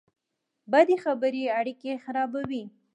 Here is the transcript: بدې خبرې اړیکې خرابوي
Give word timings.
بدې 0.71 0.95
خبرې 1.03 1.43
اړیکې 1.59 1.91
خرابوي 2.03 2.63